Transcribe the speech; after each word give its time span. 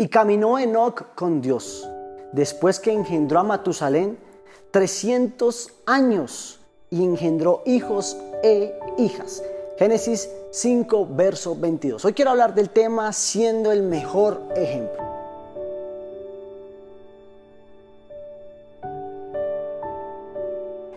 Y 0.00 0.06
caminó 0.06 0.60
Enoc 0.60 1.16
con 1.16 1.40
Dios, 1.40 1.88
después 2.30 2.78
que 2.78 2.92
engendró 2.92 3.40
a 3.40 3.42
Matusalén 3.42 4.16
300 4.70 5.72
años 5.86 6.60
y 6.88 7.02
engendró 7.02 7.64
hijos 7.66 8.16
e 8.44 8.78
hijas. 8.96 9.42
Génesis 9.76 10.30
5, 10.52 11.08
verso 11.10 11.56
22. 11.56 12.04
Hoy 12.04 12.12
quiero 12.12 12.30
hablar 12.30 12.54
del 12.54 12.70
tema 12.70 13.12
siendo 13.12 13.72
el 13.72 13.82
mejor 13.82 14.40
ejemplo. 14.54 15.02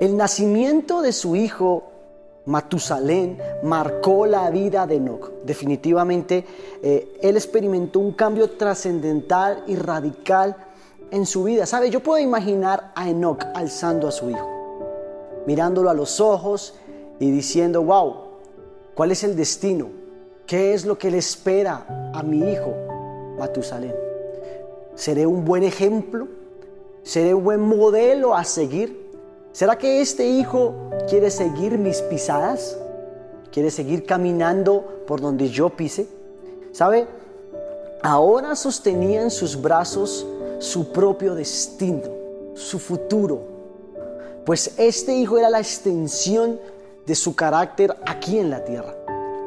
El 0.00 0.16
nacimiento 0.16 1.02
de 1.02 1.12
su 1.12 1.36
hijo 1.36 1.84
Matusalén 2.46 3.38
marcó 3.64 4.24
la 4.24 4.48
vida 4.50 4.86
de 4.86 4.96
Enoch. 4.96 5.30
Definitivamente, 5.44 6.44
eh, 6.82 7.18
él 7.20 7.36
experimentó 7.36 7.98
un 7.98 8.12
cambio 8.12 8.50
trascendental 8.50 9.64
y 9.66 9.74
radical 9.76 10.56
en 11.10 11.26
su 11.26 11.44
vida. 11.44 11.66
¿Sabe? 11.66 11.90
Yo 11.90 12.00
puedo 12.00 12.22
imaginar 12.22 12.92
a 12.94 13.08
Enoch 13.08 13.44
alzando 13.54 14.06
a 14.08 14.12
su 14.12 14.30
hijo, 14.30 15.44
mirándolo 15.46 15.90
a 15.90 15.94
los 15.94 16.20
ojos 16.20 16.74
y 17.18 17.30
diciendo, 17.30 17.82
wow, 17.82 18.14
¿cuál 18.94 19.10
es 19.10 19.24
el 19.24 19.34
destino? 19.34 19.88
¿Qué 20.46 20.72
es 20.72 20.86
lo 20.86 20.96
que 20.96 21.10
le 21.10 21.18
espera 21.18 22.12
a 22.14 22.22
mi 22.22 22.52
hijo 22.52 22.72
Matusalén? 23.38 23.94
¿Seré 24.94 25.26
un 25.26 25.44
buen 25.44 25.64
ejemplo? 25.64 26.28
¿Seré 27.02 27.34
un 27.34 27.42
buen 27.42 27.60
modelo 27.60 28.34
a 28.34 28.44
seguir? 28.44 29.05
¿Será 29.56 29.78
que 29.78 30.02
este 30.02 30.26
hijo 30.28 30.74
quiere 31.08 31.30
seguir 31.30 31.78
mis 31.78 32.02
pisadas? 32.02 32.76
¿Quiere 33.50 33.70
seguir 33.70 34.04
caminando 34.04 35.02
por 35.06 35.22
donde 35.22 35.48
yo 35.48 35.70
pise? 35.70 36.06
¿Sabe? 36.72 37.06
Ahora 38.02 38.54
sostenía 38.54 39.22
en 39.22 39.30
sus 39.30 39.58
brazos 39.58 40.26
su 40.58 40.92
propio 40.92 41.34
destino, 41.34 42.02
su 42.54 42.78
futuro. 42.78 43.40
Pues 44.44 44.74
este 44.76 45.14
hijo 45.14 45.38
era 45.38 45.48
la 45.48 45.60
extensión 45.60 46.60
de 47.06 47.14
su 47.14 47.34
carácter 47.34 47.96
aquí 48.04 48.38
en 48.38 48.50
la 48.50 48.62
tierra. 48.62 48.94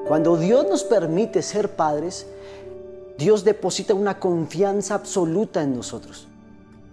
Cuando 0.07 0.37
Dios 0.37 0.65
nos 0.67 0.83
permite 0.83 1.43
ser 1.43 1.69
padres, 1.69 2.25
Dios 3.15 3.43
deposita 3.43 3.93
una 3.93 4.19
confianza 4.19 4.95
absoluta 4.95 5.61
en 5.61 5.75
nosotros. 5.75 6.28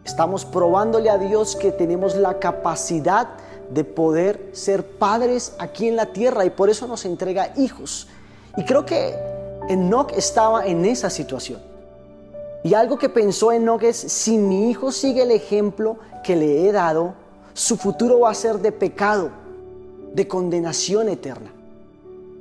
Estamos 0.07 0.45
probándole 0.45 1.11
a 1.11 1.19
Dios 1.19 1.57
que 1.57 1.73
tenemos 1.73 2.15
la 2.15 2.39
capacidad 2.39 3.27
de 3.71 3.83
poder 3.83 4.51
ser 4.53 4.87
padres 4.87 5.55
aquí 5.59 5.89
en 5.89 5.97
la 5.97 6.07
tierra 6.07 6.45
y 6.45 6.51
por 6.51 6.71
eso 6.71 6.87
nos 6.87 7.05
entrega 7.05 7.53
hijos. 7.57 8.07
Y 8.57 8.65
creo 8.65 8.87
que 8.87 9.17
Enoch 9.69 10.13
estaba 10.13 10.65
en 10.65 10.85
esa 10.85 11.11
situación. 11.11 11.61
Y 12.63 12.75
algo 12.75 12.99
que 12.99 13.09
pensó 13.09 13.51
Enoch 13.51 13.83
es, 13.83 13.97
si 13.97 14.39
mi 14.39 14.71
hijo 14.71 14.93
sigue 14.93 15.23
el 15.23 15.33
ejemplo 15.33 15.97
que 16.23 16.37
le 16.37 16.69
he 16.69 16.71
dado, 16.71 17.15
su 17.53 17.77
futuro 17.77 18.21
va 18.21 18.31
a 18.31 18.35
ser 18.35 18.61
de 18.61 18.71
pecado, 18.71 19.31
de 20.15 20.29
condenación 20.29 21.09
eterna. 21.09 21.51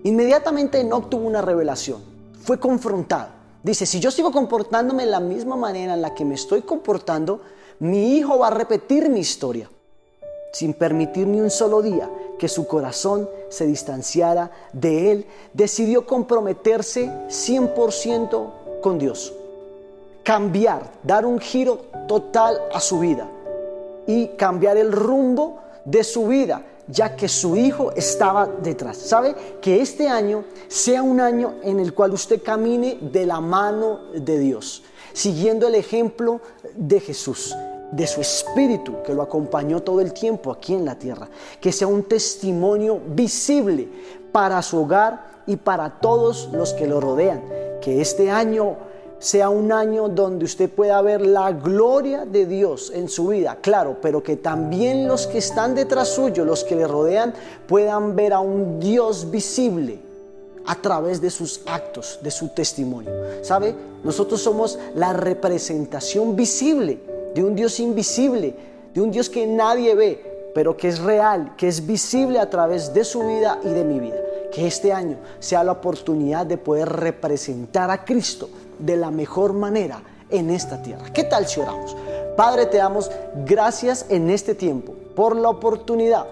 Inmediatamente 0.04 0.80
Enoch 0.82 1.10
tuvo 1.10 1.26
una 1.26 1.42
revelación, 1.42 2.00
fue 2.44 2.60
confrontado. 2.60 3.35
Dice, 3.66 3.88
si 3.88 4.00
yo 4.00 4.12
sigo 4.12 4.32
comportándome 4.32 5.06
de 5.06 5.12
la 5.12 5.20
misma 5.20 5.56
manera 5.56 5.96
en 5.96 6.02
la 6.04 6.14
que 6.14 6.24
me 6.24 6.36
estoy 6.36 6.62
comportando, 6.62 7.42
mi 7.80 8.16
hijo 8.16 8.38
va 8.38 8.50
a 8.50 8.52
repetir 8.52 9.10
mi 9.10 9.22
historia, 9.22 9.72
sin 10.54 10.76
permitir 10.76 11.26
ni 11.26 11.42
un 11.42 11.50
solo 11.50 11.82
día 11.82 12.08
que 12.38 12.48
su 12.48 12.68
corazón 12.68 13.28
se 13.50 13.66
distanciara 13.66 14.52
de 14.72 15.12
él, 15.12 15.26
decidió 15.54 16.06
comprometerse 16.06 17.08
100% 17.28 18.82
con 18.84 19.00
Dios, 19.00 19.34
cambiar, 20.22 20.92
dar 21.02 21.26
un 21.26 21.40
giro 21.40 21.86
total 22.08 22.62
a 22.72 22.80
su 22.80 23.00
vida 23.00 23.28
y 24.06 24.28
cambiar 24.38 24.78
el 24.78 24.92
rumbo 24.92 25.58
de 25.86 26.04
su 26.04 26.28
vida, 26.28 26.62
ya 26.88 27.16
que 27.16 27.28
su 27.28 27.56
hijo 27.56 27.92
estaba 27.92 28.46
detrás. 28.46 28.98
¿Sabe? 28.98 29.36
Que 29.62 29.82
este 29.82 30.08
año 30.08 30.44
sea 30.68 31.02
un 31.02 31.20
año 31.20 31.56
en 31.64 31.80
el 31.80 31.94
cual 31.94 32.14
usted 32.14 32.42
camine 32.44 32.98
de 33.02 33.26
la 33.26 33.40
mano 33.40 34.12
de 34.14 34.40
Dios 34.40 34.84
siguiendo 35.16 35.68
el 35.68 35.76
ejemplo 35.76 36.42
de 36.76 37.00
Jesús, 37.00 37.56
de 37.92 38.06
su 38.06 38.20
espíritu 38.20 39.02
que 39.04 39.14
lo 39.14 39.22
acompañó 39.22 39.82
todo 39.82 40.02
el 40.02 40.12
tiempo 40.12 40.52
aquí 40.52 40.74
en 40.74 40.84
la 40.84 41.00
tierra. 41.00 41.30
Que 41.62 41.72
sea 41.72 41.88
un 41.88 42.04
testimonio 42.04 43.00
visible 43.08 43.88
para 44.34 44.62
su 44.62 44.82
hogar 44.82 45.44
y 45.48 45.56
para 45.56 46.02
todos 46.02 46.50
los 46.52 46.74
que 46.74 46.86
lo 46.86 47.00
rodean. 47.00 47.42
Que 47.82 48.02
este 48.02 48.30
año 48.30 48.76
sea 49.20 49.50
un 49.50 49.72
año 49.72 50.10
donde 50.10 50.46
usted 50.46 50.70
pueda 50.70 51.02
ver 51.02 51.22
la 51.22 51.52
gloria 51.52 52.26
de 52.26 52.46
Dios 52.46 52.92
en 52.94 53.10
su 53.10 53.28
vida, 53.28 53.58
claro, 53.62 53.98
pero 54.02 54.22
que 54.22 54.36
también 54.36 55.08
los 55.08 55.28
que 55.28 55.40
están 55.40 55.74
detrás 55.74 56.10
suyo, 56.10 56.46
los 56.46 56.64
que 56.64 56.76
le 56.76 56.88
rodean, 56.88 57.34
puedan 57.68 58.16
ver 58.16 58.34
a 58.34 58.40
un 58.40 58.80
Dios 58.80 59.32
visible 59.32 60.00
a 60.66 60.76
través 60.76 61.22
de 61.22 61.30
sus 61.30 61.62
actos, 61.66 62.20
de 62.22 62.32
su 62.32 62.50
testimonio. 62.50 63.12
¿Sabe? 63.42 63.76
Nosotros 64.04 64.42
somos 64.42 64.78
la 64.96 65.14
representación 65.14 66.36
visible 66.36 67.00
de 67.34 67.44
un 67.44 67.56
Dios 67.56 67.80
invisible, 67.80 68.56
de 68.94 69.02
un 69.02 69.12
Dios 69.12 69.30
que 69.30 69.46
nadie 69.46 69.96
ve, 69.96 70.52
pero 70.54 70.76
que 70.78 70.88
es 70.88 71.00
real, 71.00 71.54
que 71.58 71.68
es 71.68 71.86
visible 71.86 72.40
a 72.40 72.50
través 72.50 72.94
de 72.94 73.04
su 73.04 73.26
vida 73.26 73.60
y 73.64 73.70
de 73.70 73.84
mi 73.84 74.00
vida. 74.00 74.18
Que 74.52 74.68
este 74.68 74.94
año 74.94 75.18
sea 75.40 75.64
la 75.64 75.74
oportunidad 75.74 76.46
de 76.46 76.58
poder 76.58 76.88
representar 76.88 77.92
a 77.92 78.06
Cristo 78.06 78.50
de 78.80 78.98
la 78.98 79.12
mejor 79.12 79.54
manera 79.54 80.02
en 80.30 80.50
esta 80.50 80.82
tierra. 80.82 81.12
¿Qué 81.14 81.24
tal 81.24 81.48
si 81.48 81.60
oramos? 81.60 81.96
Padre, 82.36 82.66
te 82.66 82.78
damos 82.78 83.10
gracias 83.46 84.06
en 84.10 84.30
este 84.30 84.56
tiempo 84.56 84.94
por 85.16 85.36
la 85.36 85.50
oportunidad 85.50 86.26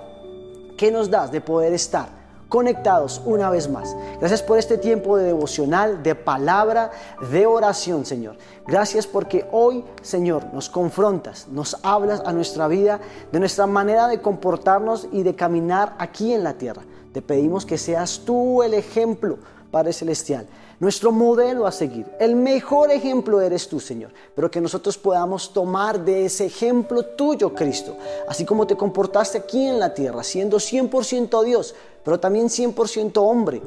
que 0.77 0.91
nos 0.91 1.09
das 1.09 1.31
de 1.31 1.41
poder 1.41 1.73
estar 1.73 2.23
conectados 2.53 3.19
una 3.25 3.49
vez 3.49 3.67
más. 3.67 3.95
Gracias 4.19 4.43
por 4.43 4.59
este 4.59 4.77
tiempo 4.77 5.17
de 5.17 5.23
devocional, 5.23 6.03
de 6.03 6.13
palabra, 6.13 6.91
de 7.31 7.47
oración, 7.47 8.05
Señor. 8.05 8.37
Gracias 8.67 9.07
porque 9.07 9.47
hoy, 9.51 9.83
Señor, 10.03 10.53
nos 10.53 10.69
confrontas, 10.69 11.47
nos 11.47 11.77
hablas 11.81 12.21
a 12.25 12.31
nuestra 12.31 12.67
vida, 12.67 12.99
de 13.31 13.39
nuestra 13.39 13.65
manera 13.65 14.07
de 14.07 14.21
comportarnos 14.21 15.07
y 15.11 15.23
de 15.23 15.35
caminar 15.35 15.95
aquí 15.97 16.31
en 16.31 16.43
la 16.43 16.53
tierra. 16.53 16.83
Te 17.11 17.23
pedimos 17.23 17.65
que 17.65 17.79
seas 17.79 18.21
tú 18.23 18.61
el 18.61 18.75
ejemplo, 18.75 19.39
Padre 19.73 19.91
Celestial. 19.91 20.45
Nuestro 20.79 21.11
modelo 21.11 21.65
a 21.65 21.71
seguir. 21.71 22.05
El 22.19 22.35
mejor 22.35 22.91
ejemplo 22.91 23.41
eres 23.41 23.67
tú, 23.67 23.79
Señor, 23.79 24.11
pero 24.35 24.51
que 24.51 24.61
nosotros 24.61 24.99
podamos 24.99 25.51
tomar 25.51 26.05
de 26.05 26.25
ese 26.25 26.45
ejemplo 26.45 27.03
tuyo, 27.03 27.55
Cristo, 27.55 27.97
así 28.27 28.45
como 28.45 28.67
te 28.67 28.77
comportaste 28.77 29.39
aquí 29.39 29.65
en 29.65 29.79
la 29.79 29.91
tierra, 29.91 30.23
siendo 30.23 30.57
100% 30.57 31.43
Dios, 31.43 31.73
pero 32.03 32.19
también 32.19 32.49
100% 32.49 33.13
hombre, 33.17 33.63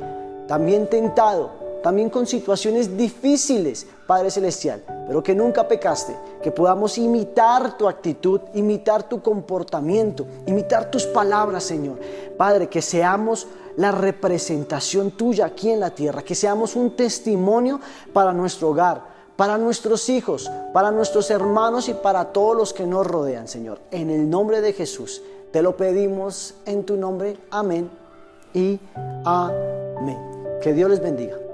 también 0.46 0.88
tentado, 0.88 1.50
también 1.82 2.08
con 2.08 2.24
situaciones 2.24 2.96
difíciles, 2.96 3.88
Padre 4.06 4.30
Celestial, 4.30 4.84
pero 5.06 5.22
que 5.22 5.34
nunca 5.34 5.68
pecaste, 5.68 6.16
que 6.42 6.50
podamos 6.50 6.98
imitar 6.98 7.76
tu 7.76 7.88
actitud, 7.88 8.40
imitar 8.54 9.08
tu 9.08 9.22
comportamiento, 9.22 10.26
imitar 10.46 10.90
tus 10.90 11.04
palabras, 11.04 11.64
Señor. 11.64 11.98
Padre, 12.36 12.68
que 12.68 12.82
seamos 12.82 13.46
la 13.76 13.92
representación 13.92 15.12
tuya 15.12 15.46
aquí 15.46 15.70
en 15.70 15.80
la 15.80 15.90
tierra, 15.90 16.22
que 16.22 16.34
seamos 16.34 16.74
un 16.74 16.96
testimonio 16.96 17.80
para 18.12 18.32
nuestro 18.32 18.70
hogar, 18.70 19.02
para 19.36 19.58
nuestros 19.58 20.08
hijos, 20.08 20.50
para 20.72 20.90
nuestros 20.90 21.30
hermanos 21.30 21.88
y 21.88 21.94
para 21.94 22.32
todos 22.32 22.56
los 22.56 22.72
que 22.72 22.86
nos 22.86 23.06
rodean, 23.06 23.46
Señor. 23.46 23.78
En 23.90 24.10
el 24.10 24.28
nombre 24.28 24.60
de 24.60 24.72
Jesús, 24.72 25.22
te 25.52 25.62
lo 25.62 25.76
pedimos 25.76 26.54
en 26.64 26.84
tu 26.84 26.96
nombre. 26.96 27.38
Amén 27.50 27.90
y 28.54 28.80
amén. 29.24 30.18
Que 30.60 30.72
Dios 30.72 30.90
les 30.90 31.00
bendiga. 31.00 31.45